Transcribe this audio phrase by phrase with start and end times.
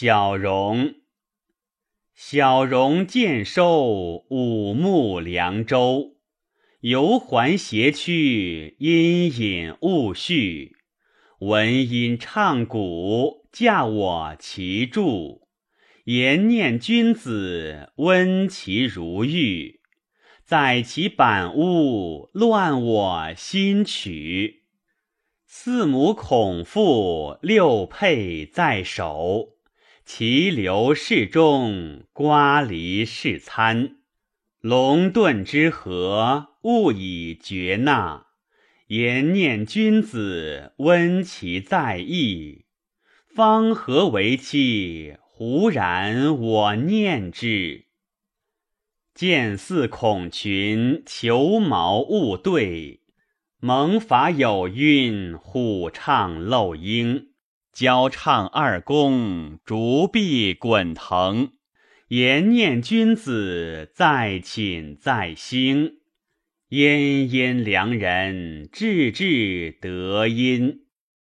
[0.00, 0.94] 小荣，
[2.14, 6.18] 小荣见收五木凉州，
[6.82, 10.76] 游环斜去，阴隐勿续。
[11.40, 15.48] 闻音唱鼓，驾我其柱。
[16.04, 19.80] 言念君子，温其如玉。
[20.44, 24.62] 在其板屋，乱我心曲。
[25.44, 29.57] 四母孔父，六佩在手。
[30.10, 33.98] 其流室中，瓜梨是餐。
[34.58, 38.24] 龙遁之和，勿以绝纳。
[38.86, 42.64] 言念君子，温其在意。
[43.28, 45.18] 方何为期？
[45.20, 47.84] 忽然我念之。
[49.14, 53.02] 见似孔群，求毛勿对。
[53.60, 57.27] 蒙法有韵，虎唱漏音。
[57.78, 61.52] 交唱二公，竹壁滚腾。
[62.08, 65.98] 言念君子，在寝在兴。
[66.70, 70.87] 燕燕良人，志志得音。